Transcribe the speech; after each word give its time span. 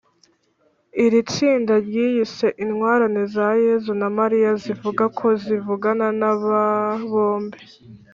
iri 1.05 1.19
tsinda 1.31 1.73
ryiyise 1.87 2.47
intwarane 2.63 3.21
za 3.33 3.47
yezu 3.65 3.91
na 4.01 4.07
maria 4.17 4.51
zivuga 4.63 5.03
ko 5.17 5.27
zivugana 5.43 6.07
n’aba 6.19 6.61
bombi 7.11 7.57